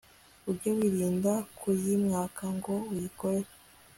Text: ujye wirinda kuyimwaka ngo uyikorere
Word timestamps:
ujye 0.49 0.71
wirinda 0.77 1.33
kuyimwaka 1.57 2.43
ngo 2.57 2.73
uyikorere 2.91 3.51